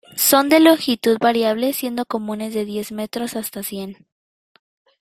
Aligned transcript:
Son 0.17 0.49
de 0.49 0.59
longitud 0.59 1.19
variable 1.19 1.73
siendo 1.73 2.07
comunes 2.07 2.55
de 2.55 2.65
diez 2.65 2.91
metros 2.91 3.35
hasta 3.35 3.61
cien. 3.61 4.07